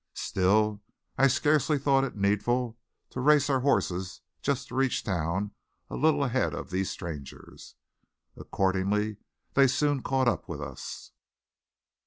Still, 0.15 0.81
I 1.15 1.27
scarcely 1.27 1.77
thought 1.77 2.03
it 2.03 2.15
needful 2.15 2.75
to 3.11 3.19
race 3.19 3.51
our 3.51 3.59
horses 3.59 4.21
just 4.41 4.69
to 4.69 4.75
reach 4.75 5.03
town 5.03 5.51
a 5.91 5.95
little 5.95 6.23
ahead 6.23 6.55
of 6.55 6.71
these 6.71 6.89
strangers. 6.89 7.75
Accordingly, 8.35 9.17
they 9.53 9.67
soon 9.67 10.01
caught 10.01 10.27
up 10.27 10.49
with 10.49 10.59
us. 10.59 11.11